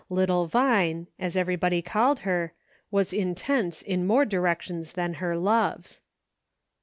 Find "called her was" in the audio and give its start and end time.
1.83-3.13